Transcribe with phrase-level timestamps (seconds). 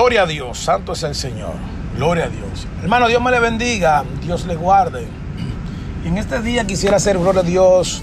[0.00, 1.52] Gloria a Dios, santo es el Señor.
[1.94, 2.66] Gloria a Dios.
[2.82, 5.06] Hermano, Dios me le bendiga, Dios le guarde.
[6.02, 8.00] Y en este día quisiera hacer, gloria a Dios,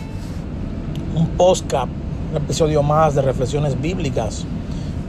[1.15, 1.87] un podcast,
[2.29, 4.45] un episodio más de reflexiones bíblicas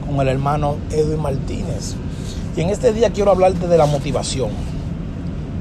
[0.03, 1.93] con el hermano Edwin Martínez.
[2.57, 4.49] Y en este día quiero hablarte de la motivación.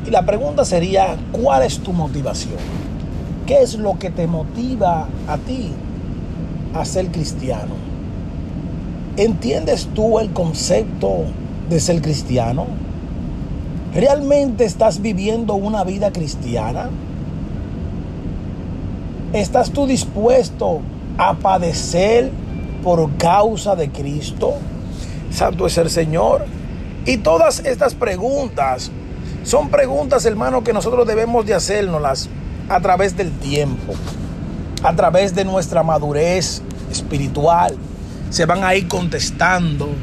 [0.06, 2.56] Y la pregunta sería, ¿cuál es tu motivación?
[3.46, 5.74] ¿Qué es lo que te motiva a ti
[6.72, 7.87] a ser cristiano?
[9.18, 11.24] ¿Entiendes tú el concepto
[11.68, 12.66] de ser cristiano?
[13.92, 16.88] ¿Realmente estás viviendo una vida cristiana?
[19.32, 20.82] ¿Estás tú dispuesto
[21.18, 22.30] a padecer
[22.84, 24.54] por causa de Cristo?
[25.32, 26.46] Santo es el Señor.
[27.04, 28.92] Y todas estas preguntas
[29.42, 32.28] son preguntas, hermano, que nosotros debemos de hacernoslas
[32.68, 33.94] a través del tiempo,
[34.84, 37.74] a través de nuestra madurez espiritual.
[38.30, 39.94] Se van a ir contestando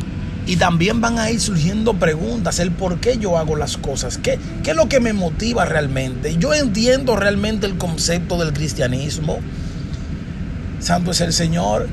[0.48, 4.40] y también van a ir surgiendo preguntas, el por qué yo hago las cosas, qué,
[4.64, 6.38] qué es lo que me motiva realmente.
[6.38, 9.40] Yo entiendo realmente el concepto del cristianismo.
[10.80, 11.88] Santo es el Señor.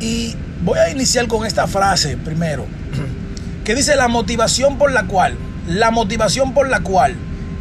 [0.00, 2.66] Y voy a iniciar con esta frase primero,
[3.64, 5.34] que dice la motivación por la cual,
[5.68, 7.14] la motivación por la cual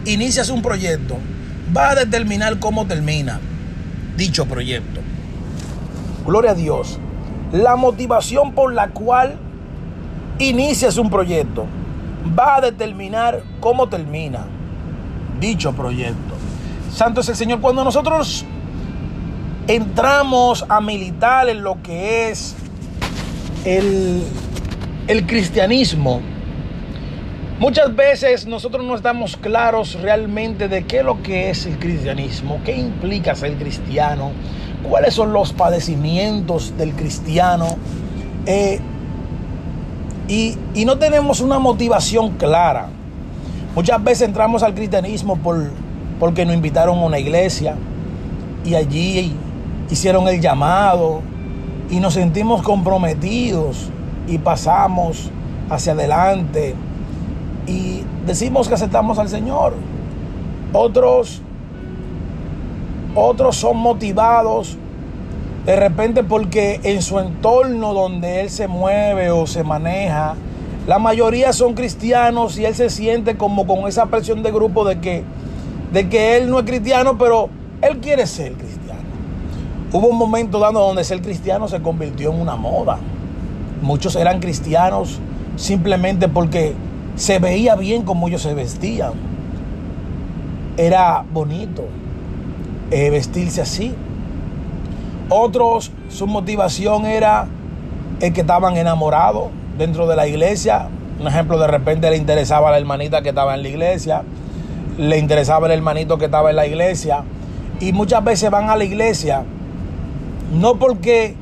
[0.06, 1.17] inicias un proyecto
[1.75, 3.40] va a determinar cómo termina
[4.16, 5.02] dicho proyecto.
[6.25, 7.00] Gloria a Dios.
[7.52, 9.38] La motivación por la cual
[10.39, 11.66] inicias un proyecto
[12.38, 14.45] va a determinar cómo termina
[15.39, 16.36] dicho proyecto.
[16.91, 17.59] Santo es el Señor.
[17.59, 18.45] Cuando nosotros
[19.67, 22.56] entramos a militar en lo que es
[23.66, 24.23] el,
[25.08, 26.22] el cristianismo,
[27.59, 32.61] Muchas veces nosotros no estamos claros realmente de qué es lo que es el cristianismo,
[32.63, 34.31] qué implica ser cristiano,
[34.88, 37.67] cuáles son los padecimientos del cristiano.
[38.45, 38.80] Eh,
[40.27, 42.90] y, y, no tenemos una motivación clara.
[43.75, 45.72] Muchas veces entramos al cristianismo por,
[46.19, 47.75] porque nos invitaron a una iglesia
[48.63, 49.35] y allí
[49.90, 51.22] hicieron el llamado
[51.90, 53.90] y nos sentimos comprometidos
[54.28, 55.31] y pasamos
[55.69, 56.75] hacia adelante
[57.66, 59.73] y decimos que aceptamos al Señor.
[60.73, 61.41] Otros,
[63.16, 64.78] otros son motivados
[65.66, 70.36] de repente porque en su entorno donde él se mueve o se maneja,
[70.88, 75.00] la mayoría son cristianos y él se siente como con esa presión de grupo de
[75.00, 75.24] que,
[75.94, 77.50] de que él no es cristiano, pero
[77.81, 79.02] él quiere ser cristiano.
[79.91, 82.97] Hubo un momento dando donde ser cristiano se convirtió en una moda.
[83.84, 85.20] Muchos eran cristianos
[85.56, 86.74] simplemente porque
[87.16, 89.12] se veía bien como ellos se vestían.
[90.78, 91.84] Era bonito
[92.91, 93.95] eh, vestirse así.
[95.29, 97.47] Otros, su motivación era
[98.19, 100.88] el que estaban enamorados dentro de la iglesia.
[101.19, 104.23] Un ejemplo, de repente le interesaba a la hermanita que estaba en la iglesia,
[104.97, 107.23] le interesaba el hermanito que estaba en la iglesia.
[107.79, 109.44] Y muchas veces van a la iglesia
[110.53, 111.35] no porque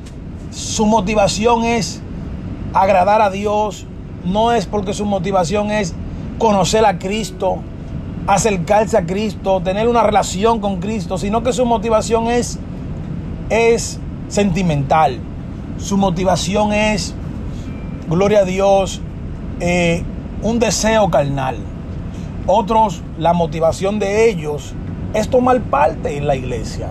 [0.50, 2.00] su motivación es
[2.74, 3.86] agradar a Dios,
[4.24, 5.94] no es porque su motivación es
[6.38, 7.58] conocer a Cristo,
[8.28, 12.58] acercarse a Cristo, tener una relación con Cristo, sino que su motivación es,
[13.48, 15.18] es sentimental.
[15.78, 17.14] Su motivación es,
[18.06, 19.00] gloria a Dios,
[19.60, 20.02] eh,
[20.42, 21.56] un deseo carnal.
[22.46, 24.74] Otros, la motivación de ellos
[25.14, 26.88] es tomar parte en la iglesia.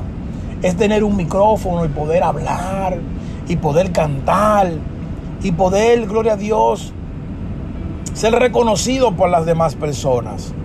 [0.63, 2.97] Es tener un micrófono y poder hablar
[3.47, 4.71] y poder cantar
[5.43, 6.93] y poder, gloria a Dios,
[8.13, 10.55] ser reconocido por las demás personas.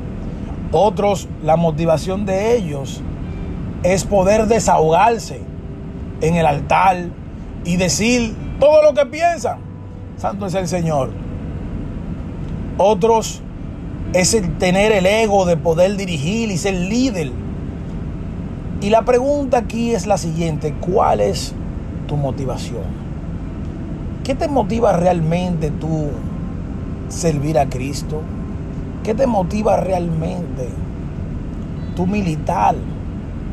[0.73, 3.03] Otros, la motivación de ellos
[3.83, 5.43] es poder desahogarse
[6.23, 7.09] en el altar
[7.65, 9.59] y decir todo lo que piensan.
[10.17, 11.11] Santo es el Señor.
[12.79, 13.43] Otros
[14.15, 17.33] es el tener el ego de poder dirigir y ser líder.
[18.81, 21.55] Y la pregunta aquí es la siguiente, ¿cuál es
[22.09, 23.03] tu motivación?
[24.25, 26.09] ¿Qué te motiva realmente tú
[27.09, 28.23] servir a Cristo?
[29.03, 30.69] ¿Qué te motiva realmente
[31.97, 32.75] tu militar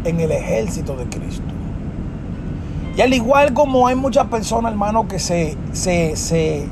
[0.03, 1.43] en el ejército de Cristo?
[2.95, 6.67] Y al igual como hay muchas personas, hermano, que se, se, se,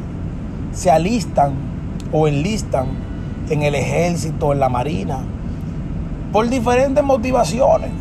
[0.74, 1.54] se alistan
[2.12, 2.88] o enlistan
[3.50, 5.20] en el ejército, en la marina,
[6.32, 7.92] por diferentes motivaciones.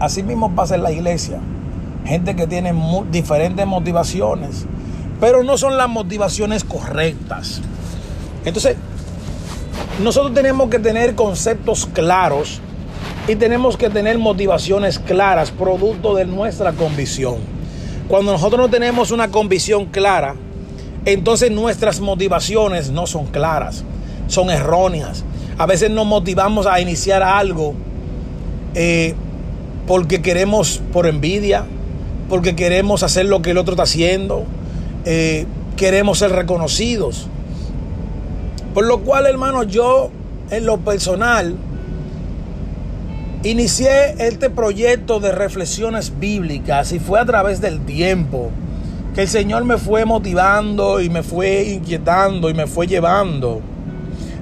[0.00, 1.38] Así mismo pasa en la iglesia.
[2.04, 2.72] Gente que tiene
[3.10, 4.66] diferentes motivaciones
[5.20, 7.60] pero no son las motivaciones correctas.
[8.44, 8.76] Entonces,
[10.02, 12.60] nosotros tenemos que tener conceptos claros
[13.26, 17.36] y tenemos que tener motivaciones claras, producto de nuestra convicción.
[18.08, 20.34] Cuando nosotros no tenemos una convicción clara,
[21.04, 23.84] entonces nuestras motivaciones no son claras,
[24.28, 25.24] son erróneas.
[25.58, 27.74] A veces nos motivamos a iniciar algo
[28.74, 29.14] eh,
[29.86, 31.64] porque queremos por envidia,
[32.28, 34.44] porque queremos hacer lo que el otro está haciendo,
[35.04, 35.46] eh,
[35.76, 37.26] queremos ser reconocidos.
[38.74, 40.10] Por lo cual, hermano, yo
[40.50, 41.56] en lo personal
[43.42, 48.50] inicié este proyecto de reflexiones bíblicas y fue a través del tiempo
[49.14, 53.60] que el Señor me fue motivando y me fue inquietando y me fue llevando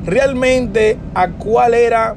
[0.04, 2.16] realmente a cuál era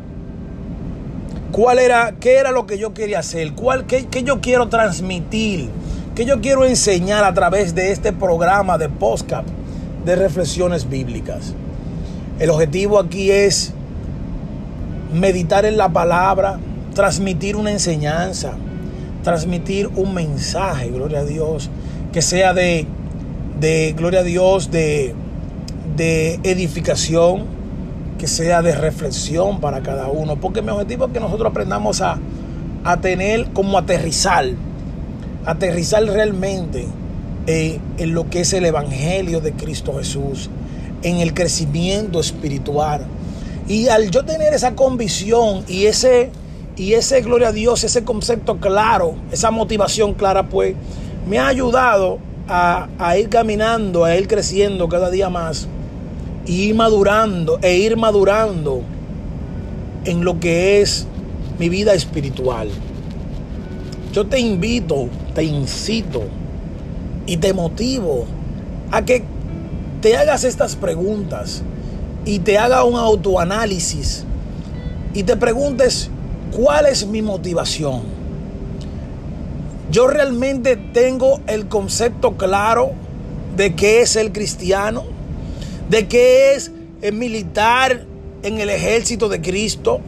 [1.51, 5.69] cuál era, qué era lo que yo quería hacer, cuál, qué, yo quiero transmitir,
[6.15, 9.47] qué yo quiero enseñar a través de este programa de podcast
[10.05, 11.53] de reflexiones bíblicas.
[12.39, 13.73] El objetivo aquí es
[15.13, 16.59] meditar en la palabra,
[16.95, 18.53] transmitir una enseñanza,
[19.23, 21.69] transmitir un mensaje, gloria a Dios,
[22.13, 22.87] que sea de,
[23.59, 25.13] de gloria a Dios, de,
[25.97, 27.43] de edificación,
[28.17, 32.19] que sea de reflexión para cada uno, porque mi objetivo es que nosotros aprendamos a,
[33.01, 34.45] tener como aterrizar,
[35.45, 36.87] aterrizar realmente
[37.45, 40.49] eh, en lo que es el Evangelio de Cristo Jesús,
[41.03, 43.05] en el crecimiento espiritual.
[43.67, 46.31] Y al yo tener esa convicción y ese,
[46.75, 50.75] y ese, gloria a Dios, ese concepto claro, esa motivación clara, pues
[51.27, 55.67] me ha ayudado a, a ir caminando, a ir creciendo cada día más
[56.45, 58.81] y ir madurando e ir madurando
[60.05, 61.05] en lo que es
[61.59, 62.69] mi vida espiritual.
[64.13, 66.23] Yo te invito, te incito
[67.27, 68.25] y te motivo
[68.89, 69.23] a que
[70.01, 71.61] te hagas estas preguntas
[72.25, 74.25] y te haga un autoanálisis
[75.13, 76.09] y te preguntes
[76.55, 78.01] cuál es mi motivación.
[79.91, 82.91] Yo realmente tengo el concepto claro
[83.55, 85.19] de qué es el cristiano
[85.89, 88.05] de qué es el militar
[88.43, 89.99] en el ejército de Cristo,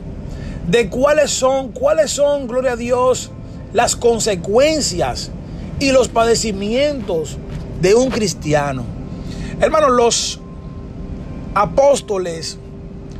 [0.69, 3.31] de cuáles son, cuáles son, gloria a Dios,
[3.73, 5.31] las consecuencias
[5.79, 7.37] y los padecimientos
[7.81, 8.83] de un cristiano.
[9.61, 10.39] Hermanos, los
[11.53, 12.57] apóstoles,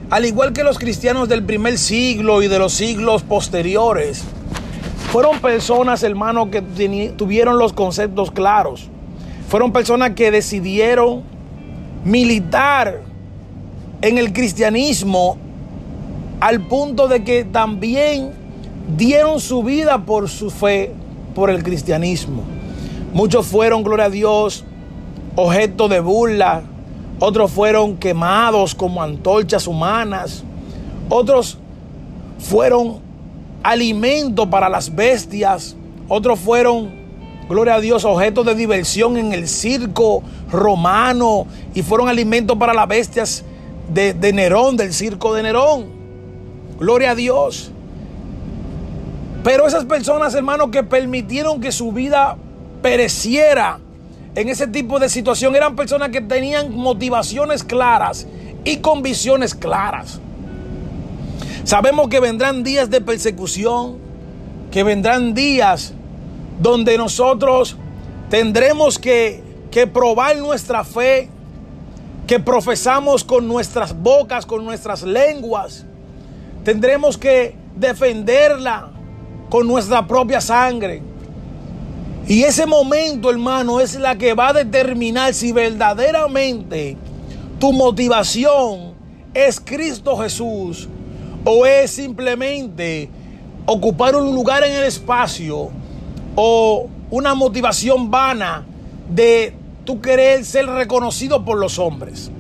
[0.10, 4.24] al igual que los cristianos del primer siglo y de los siglos posteriores,
[5.12, 6.64] fueron personas, hermanos, que
[7.16, 8.90] tuvieron los conceptos claros.
[9.50, 11.22] Fueron personas que decidieron
[12.06, 13.02] militar
[14.02, 15.38] en el cristianismo
[16.40, 18.32] al punto de que también
[18.98, 20.92] dieron su vida por su fe,
[21.36, 22.42] por el cristianismo.
[23.14, 24.66] Muchos fueron, gloria a Dios,
[25.36, 26.64] objeto de burla,
[27.20, 30.44] otros fueron quemados como antorchas humanas,
[31.10, 31.58] otros
[32.40, 33.00] fueron
[33.64, 35.76] alimento para las bestias,
[36.08, 37.02] otros fueron
[37.48, 42.88] gloria a Dios, objetos de diversión en el circo romano y fueron alimentos para las
[42.88, 43.44] bestias
[43.94, 45.86] de, de Nerón, del circo de Nerón.
[46.80, 47.72] Gloria a Dios.
[49.44, 52.38] Pero esas personas, hermanos, que permitieron que su vida
[52.82, 53.80] pereciera
[54.36, 58.28] en ese tipo de situación, eran personas que tenían motivaciones claras
[58.64, 60.20] y convicciones claras.
[61.64, 63.98] Sabemos que vendrán días de persecución,
[64.72, 65.94] que vendrán días
[66.60, 67.76] donde nosotros
[68.30, 69.44] tendremos que,
[69.94, 71.30] probar nuestra fe,
[72.26, 75.86] que profesamos con nuestras bocas, con nuestras lenguas.
[76.64, 78.90] Tendremos que defenderla
[79.50, 81.02] con nuestra propia sangre.
[82.28, 86.98] Y ese momento, hermano, es la que va a determinar si verdaderamente
[87.60, 88.94] tu motivación
[89.34, 90.88] es Cristo Jesús
[91.44, 93.10] o es simplemente
[93.66, 95.70] ocupar un lugar en el espacio
[96.36, 98.66] o una motivación vana
[99.10, 102.32] de tú querer ser reconocido por los hombres.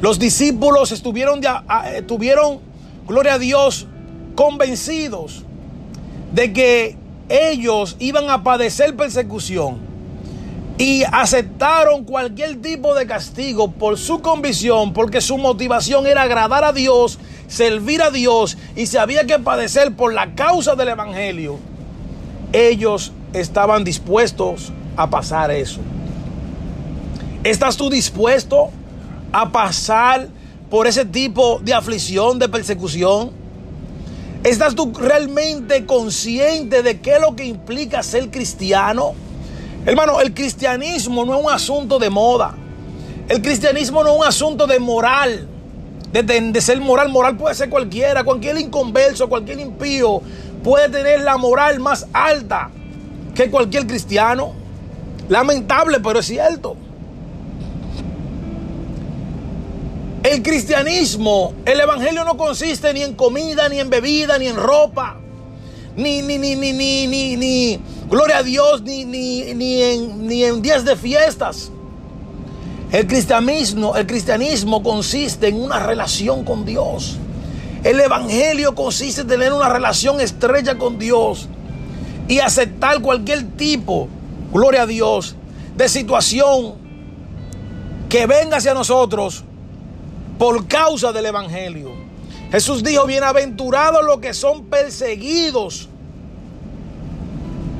[0.00, 2.60] Los discípulos estuvieron, eh, tuvieron,
[3.06, 3.86] gloria a Dios,
[4.34, 5.44] convencidos
[6.32, 6.96] de que
[7.28, 9.78] ellos iban a padecer persecución
[10.78, 16.72] y aceptaron cualquier tipo de castigo por su convicción, porque su motivación era agradar a
[16.72, 17.18] Dios,
[17.48, 21.58] servir a Dios y se había que padecer por la causa del Evangelio
[22.52, 25.80] ellos estaban dispuestos a pasar eso.
[27.44, 28.70] ¿Estás tú dispuesto
[29.32, 30.28] a pasar
[30.70, 33.30] por ese tipo de aflicción, de persecución?
[34.44, 39.14] ¿Estás tú realmente consciente de qué es lo que implica ser cristiano?
[39.84, 42.54] Hermano, el cristianismo no es un asunto de moda.
[43.28, 45.48] El cristianismo no es un asunto de moral.
[46.12, 50.22] De, ser moral, moral puede ser cualquiera, cualquier inconverso, cualquier impío
[50.62, 52.70] puede tener la moral más alta
[53.34, 54.52] que cualquier cristiano.
[55.28, 56.76] Lamentable, pero es cierto.
[60.28, 65.16] El cristianismo, el evangelio no consiste ni en comida, ni en bebida, ni en ropa,
[65.96, 67.80] ni, ni, ni, ni, ni, ni, ni
[68.10, 71.70] gloria a Dios, ni, ni, ni, en, ni en días de fiestas.
[72.92, 77.16] El cristianismo, el cristianismo consiste en una relación con Dios.
[77.82, 81.48] El evangelio consiste en tener una relación estrecha con Dios
[82.28, 84.08] y aceptar cualquier tipo,
[84.52, 85.36] gloria a Dios,
[85.74, 86.74] de situación
[88.10, 89.44] que venga hacia nosotros
[90.38, 91.92] por causa del Evangelio.
[92.50, 95.88] Jesús dijo, bienaventurados los que son perseguidos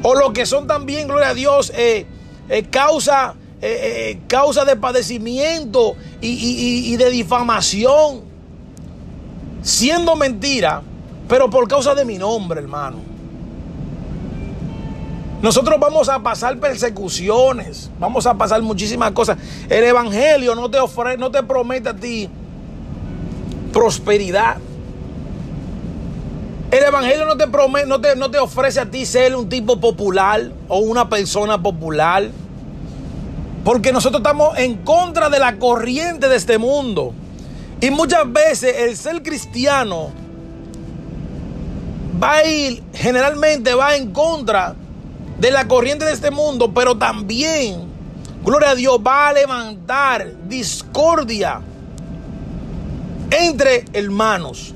[0.03, 2.07] o los que son también, gloria a Dios, eh,
[2.49, 8.23] eh, causa, eh, causa de padecimiento y, y de difamación,
[9.63, 10.83] siendo mentira,
[11.29, 12.99] pero por causa de mi nombre, hermano.
[15.41, 19.39] Nosotros vamos a pasar persecuciones, vamos a pasar muchísimas cosas.
[19.69, 22.29] El Evangelio no te, ofrece, no te promete a ti
[23.79, 24.57] prosperidad.
[26.73, 29.79] El Evangelio no te, promete, no, te, no te ofrece a ti ser un tipo
[29.79, 32.29] popular o una persona popular.
[33.65, 37.15] Porque nosotros estamos en contra de la corriente de este mundo.
[37.81, 40.11] Y muchas veces el ser cristiano
[42.21, 44.75] va a ir, generalmente va en contra
[45.39, 47.85] de la corriente de este mundo, pero también,
[48.45, 51.61] gloria a Dios, va a levantar discordia
[53.31, 54.75] entre hermanos.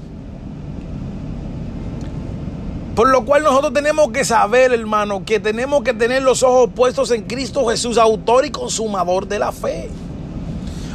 [2.95, 7.11] Por lo cual nosotros tenemos que saber, hermano, que tenemos que tener los ojos puestos
[7.11, 9.89] en Cristo Jesús, autor y consumador de la fe.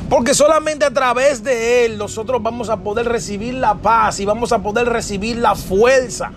[0.09, 4.51] Porque solamente a través de Él nosotros vamos a poder recibir la paz y vamos
[4.51, 6.31] a poder recibir la fuerza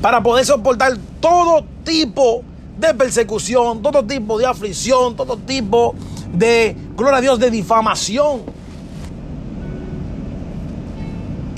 [0.00, 2.42] para poder soportar todo tipo
[2.78, 5.94] de persecución, todo tipo de aflicción, todo tipo
[6.32, 8.59] de, gloria a Dios, de difamación.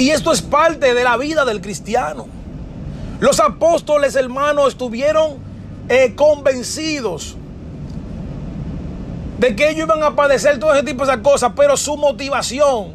[0.03, 2.27] Y esto es parte de la vida del cristiano.
[3.21, 5.37] Los apóstoles, hermanos, estuvieron
[5.89, 7.37] eh, convencidos
[9.39, 12.95] de que ellos iban a padecer todo ese tipo de cosas, pero su motivación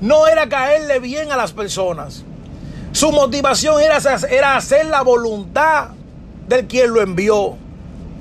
[0.00, 2.24] no era caerle bien a las personas.
[2.92, 3.98] Su motivación era,
[4.30, 5.88] era hacer la voluntad
[6.48, 7.56] del quien lo envió,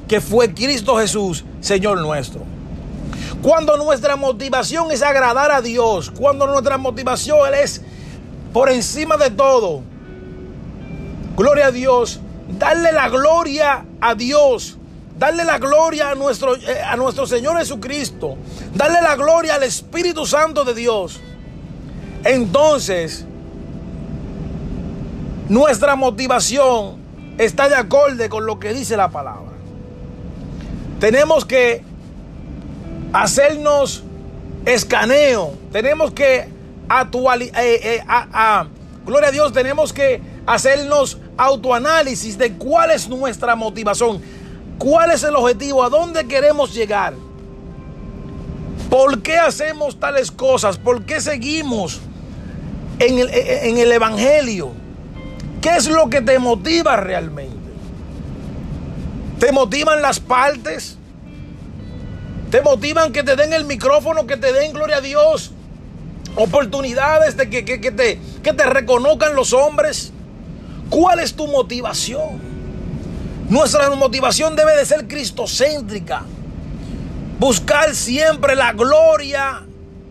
[0.09, 2.41] que fue Cristo Jesús, Señor nuestro.
[3.41, 7.81] Cuando nuestra motivación es agradar a Dios, cuando nuestra motivación es
[8.53, 9.81] por encima de todo,
[11.35, 12.19] gloria a Dios,
[12.57, 14.77] darle la gloria a Dios,
[15.17, 18.37] darle la gloria a nuestro, eh, a nuestro Señor Jesucristo,
[18.73, 21.19] darle la gloria al Espíritu Santo de Dios.
[22.23, 23.25] Entonces,
[25.47, 26.97] nuestra motivación
[27.37, 29.53] está de acorde con lo que dice la palabra.
[30.99, 31.83] Tenemos que
[33.13, 34.03] hacernos
[34.65, 36.58] escaneo, tenemos que
[36.89, 38.03] eh, eh,
[39.05, 44.21] gloria a Dios, tenemos que hacernos autoanálisis de cuál es nuestra motivación,
[44.77, 47.13] cuál es el objetivo, a dónde queremos llegar,
[48.89, 52.01] por qué hacemos tales cosas, por qué seguimos
[52.97, 54.71] en el, en el Evangelio.
[55.61, 57.57] ¿Qué es lo que te motiva realmente?
[59.39, 60.97] ¿Te motivan las partes?
[62.49, 65.51] ¿Te motivan que te den el micrófono, que te den gloria a Dios?
[66.39, 70.13] Oportunidades de que, que, te, que te reconozcan los hombres.
[70.89, 72.39] ¿Cuál es tu motivación?
[73.49, 76.23] Nuestra motivación debe de ser cristocéntrica.
[77.39, 79.63] Buscar siempre la gloria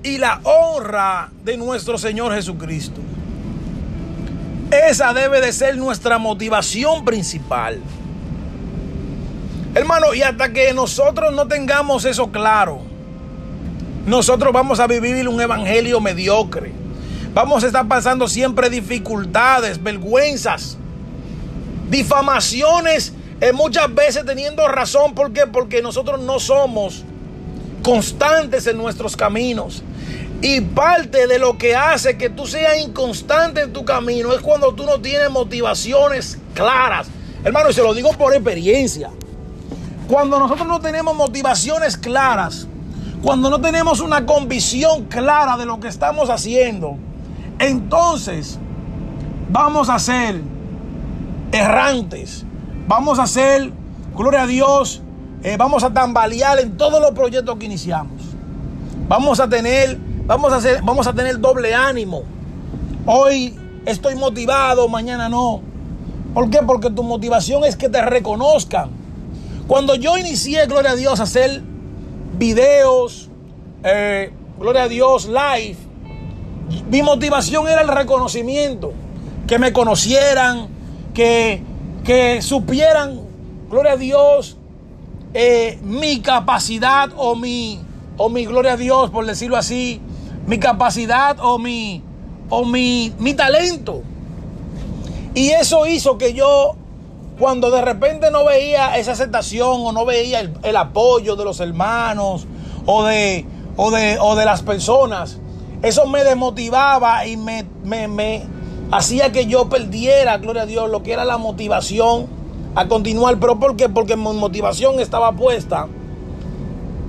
[0.03, 3.01] y la honra de nuestro Señor Jesucristo.
[4.71, 7.81] Esa debe de ser nuestra motivación principal.
[9.75, 12.83] Hermano, y hasta que nosotros no tengamos eso claro,
[14.09, 16.73] nosotros vamos a vivir un evangelio mediocre.
[17.35, 20.79] Vamos a estar pasando siempre dificultades, vergüenzas,
[21.91, 25.15] difamaciones, eh, muchas veces teniendo razón.
[25.15, 25.47] ¿Por qué?
[25.47, 27.05] Porque nosotros no somos
[27.83, 29.83] constantes en nuestros caminos.
[30.41, 34.73] Y parte de lo que hace que tú seas inconstante en tu camino es cuando
[34.73, 37.09] tú no tienes motivaciones claras.
[37.45, 39.11] Hermano, y se lo digo por experiencia.
[40.09, 42.67] Cuando nosotros no tenemos motivaciones claras,
[43.23, 46.97] cuando no tenemos una convicción clara de lo que estamos haciendo,
[47.59, 48.59] entonces
[49.51, 50.41] vamos a ser
[51.53, 52.45] errantes.
[52.87, 53.71] Vamos a ser,
[54.17, 55.03] gloria a Dios,
[55.43, 58.23] eh, vamos a tambalear en todos los proyectos que iniciamos.
[59.09, 59.99] Vamos a tener
[60.29, 62.23] Vamos a, hacer, vamos a tener doble ánimo.
[63.07, 65.63] Hoy estoy motivado, mañana no.
[66.35, 66.59] ¿Por qué?
[66.59, 68.91] Porque tu motivación es que te reconozcan.
[69.67, 71.63] Cuando yo inicié, gloria a Dios, a hacer
[72.39, 73.29] videos,
[73.85, 75.77] eh, gloria a Dios, live,
[76.91, 78.93] Mi motivación era el reconocimiento,
[79.47, 80.69] que me conocieran,
[81.15, 81.63] que,
[82.05, 83.21] que supieran,
[83.71, 84.57] gloria a Dios,
[85.35, 87.81] eh, mi capacidad o mi,
[88.17, 90.01] o mi gloria a Dios, por decirlo así,
[90.47, 92.03] mi capacidad o mi,
[92.51, 94.03] o mi, mi talento.
[95.35, 96.77] Y eso hizo que yo,
[97.39, 102.47] cuando de repente no veía esa aceptación o no veía el, apoyo de los hermanos
[102.87, 105.39] o de, o de, o de las personas,
[105.83, 108.45] eso me desmotivaba y me, me, me
[108.91, 112.27] hacía que yo perdiera, gloria a Dios, lo que era la motivación
[112.75, 113.39] a continuar.
[113.39, 113.89] ¿Pero por qué?
[113.89, 115.87] Porque mi motivación estaba puesta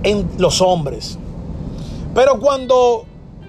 [0.04, 1.18] en los hombres.
[2.14, 3.06] Pero cuando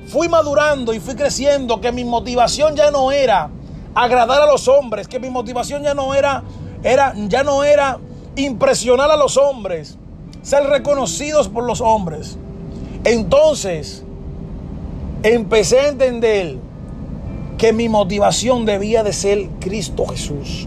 [0.06, 3.50] fui madurando y fui creciendo, que mi motivación ya no era
[3.94, 6.42] agradar a los hombres, que mi motivación ya no era,
[6.82, 7.98] era, ya no era
[8.36, 9.96] impresionar a los hombres,
[10.42, 12.36] ser reconocidos por los hombres.
[13.04, 14.02] Entonces,
[15.22, 16.56] empecé a entender
[17.58, 20.66] que mi motivación debía de ser Cristo Jesús.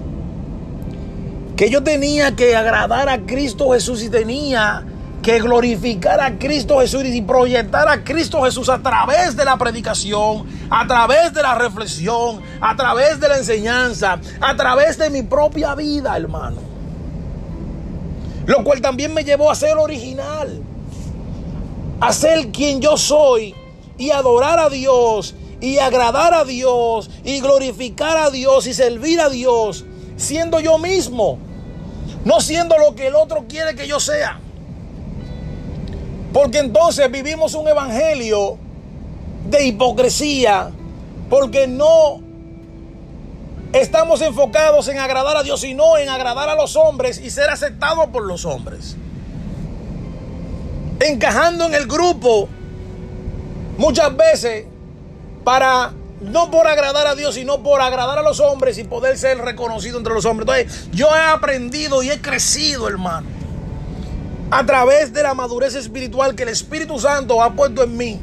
[1.56, 4.86] Que yo tenía que agradar a Cristo Jesús y tenía
[5.24, 10.46] que glorificar a Cristo Jesús y proyectar a Cristo Jesús a través de la predicación,
[10.70, 15.76] a través de la reflexión, a través de la enseñanza, a través de mi propia
[15.76, 16.58] vida, hermano.
[18.46, 20.62] Lo cual también me llevó a ser original,
[22.02, 23.56] a ser quien yo soy
[23.98, 29.30] y adorar a Dios y agradar a Dios y glorificar a Dios y servir a
[29.30, 29.86] Dios
[30.18, 31.38] siendo yo mismo,
[32.26, 34.43] no siendo lo que el otro quiere que yo sea.
[36.34, 38.58] Porque entonces vivimos un evangelio
[39.50, 40.72] de hipocresía,
[41.30, 42.22] porque no
[43.72, 48.08] estamos enfocados en agradar a Dios, sino en agradar a los hombres y ser aceptados
[48.08, 48.96] por los hombres.
[51.00, 52.50] Encajando en el grupo
[53.78, 54.66] muchas veces
[55.44, 59.38] para no por agradar a Dios, sino por agradar a los hombres y poder ser
[59.40, 60.48] reconocido entre los hombres.
[60.48, 63.43] Entonces, yo he aprendido y he crecido, hermano
[64.54, 68.20] a través de la madurez espiritual que el Espíritu Santo ha puesto en mí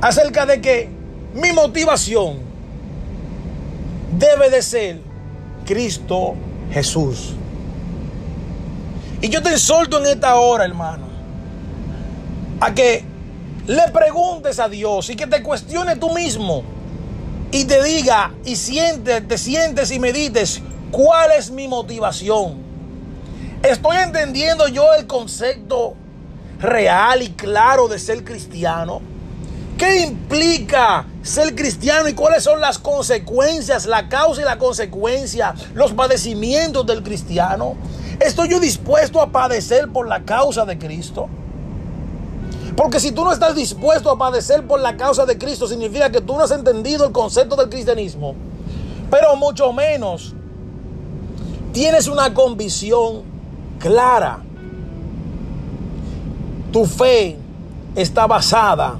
[0.00, 0.88] acerca de que
[1.32, 2.38] mi motivación
[4.18, 5.00] debe de ser
[5.64, 6.34] Cristo
[6.72, 7.34] Jesús.
[9.20, 11.06] Y yo te exhorto en esta hora, hermano,
[12.58, 13.04] a que
[13.68, 16.64] le preguntes a Dios y que te cuestione tú mismo
[17.52, 22.59] y te diga y te sientes y medites cuál es mi motivación.
[23.62, 25.94] Estoy entendiendo yo el concepto
[26.60, 29.02] real y claro de ser cristiano.
[29.76, 35.92] ¿Qué implica ser cristiano y cuáles son las consecuencias, la causa y la consecuencia, los
[35.92, 37.76] padecimientos del cristiano?
[38.18, 41.28] ¿Estoy yo dispuesto a padecer por la causa de Cristo?
[42.76, 46.22] Porque si tú no estás dispuesto a padecer por la causa de Cristo, significa que
[46.22, 48.34] tú no has entendido el concepto del cristianismo.
[49.10, 50.34] Pero mucho menos
[51.72, 53.29] tienes una convicción
[53.80, 54.38] clara.
[56.70, 57.36] Tu fe
[57.96, 58.98] está basada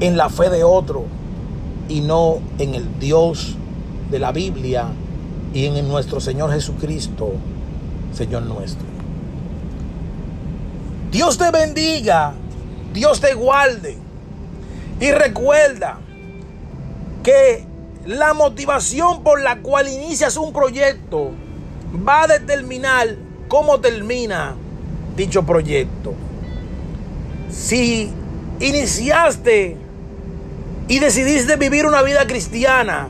[0.00, 1.04] en la fe de otro
[1.88, 3.56] y no en el Dios
[4.10, 4.86] de la Biblia
[5.52, 7.32] y en nuestro Señor Jesucristo,
[8.14, 8.86] Señor nuestro.
[11.10, 12.32] Dios te bendiga,
[12.94, 13.98] Dios te guarde
[15.00, 15.98] y recuerda
[17.22, 17.66] que
[18.06, 21.30] la motivación por la cual inicias un proyecto
[22.06, 23.16] va a determinar
[23.48, 24.54] cómo termina
[25.16, 26.14] dicho proyecto.
[27.50, 28.10] Si
[28.60, 29.76] iniciaste
[30.88, 33.08] y decidiste vivir una vida cristiana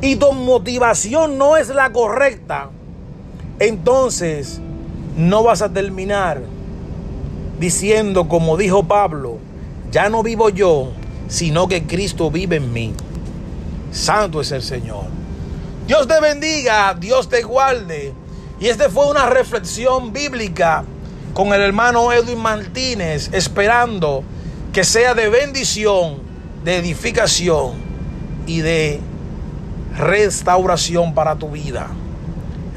[0.00, 2.70] y tu motivación no es la correcta,
[3.58, 4.60] entonces
[5.16, 6.40] no vas a terminar
[7.58, 9.38] diciendo como dijo Pablo,
[9.92, 10.92] ya no vivo yo,
[11.28, 12.94] sino que Cristo vive en mí.
[13.92, 15.19] Santo es el Señor.
[15.90, 18.14] Dios te bendiga, Dios te guarde.
[18.60, 20.84] Y esta fue una reflexión bíblica
[21.34, 24.22] con el hermano Edwin Martínez, esperando
[24.72, 26.18] que sea de bendición,
[26.62, 27.72] de edificación
[28.46, 29.00] y de
[29.96, 31.88] restauración para tu vida.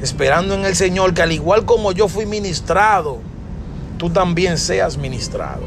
[0.02, 3.20] Esperando en el Señor que al igual como yo fui ministrado,
[3.96, 5.62] tú también seas ministrado.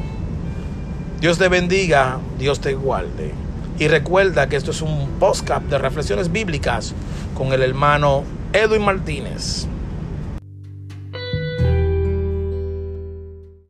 [1.21, 3.31] Dios te bendiga, Dios te guarde.
[3.79, 6.93] Y recuerda que esto es un podcast de reflexiones bíblicas
[7.37, 9.67] con el hermano Edwin Martínez.